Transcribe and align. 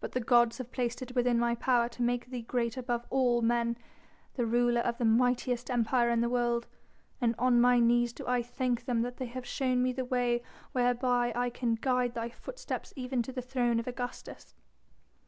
But 0.00 0.10
the 0.10 0.18
gods 0.20 0.58
have 0.58 0.72
placed 0.72 1.02
it 1.02 1.14
within 1.14 1.38
my 1.38 1.54
power 1.54 1.88
to 1.90 2.02
make 2.02 2.26
thee 2.30 2.42
great 2.42 2.76
above 2.76 3.06
all 3.10 3.42
men, 3.42 3.76
the 4.34 4.44
ruler 4.44 4.80
of 4.80 4.98
the 4.98 5.04
mightiest 5.04 5.70
Empire 5.70 6.10
in 6.10 6.20
the 6.20 6.28
world, 6.28 6.66
and 7.20 7.36
on 7.38 7.60
my 7.60 7.78
knees 7.78 8.12
do 8.12 8.26
I 8.26 8.42
thank 8.42 8.86
them 8.86 9.02
that 9.02 9.18
they 9.18 9.26
have 9.26 9.46
shown 9.46 9.80
me 9.80 9.92
the 9.92 10.04
way 10.04 10.42
whereby 10.72 11.32
I 11.36 11.48
can 11.48 11.76
guide 11.76 12.14
thy 12.14 12.28
footsteps 12.28 12.92
even 12.96 13.22
to 13.22 13.30
the 13.32 13.40
throne 13.40 13.78
of 13.78 13.86
Augustus." 13.86 14.56